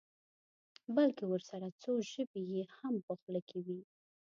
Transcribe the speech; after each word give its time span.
بلکې 0.95 1.23
ورسره 1.27 1.67
څو 1.81 1.91
ژبې 2.11 2.41
یې 2.53 2.63
هم 2.77 2.95
په 3.05 3.13
خوله 3.19 3.41
کې 3.49 3.59
وي. 3.65 3.81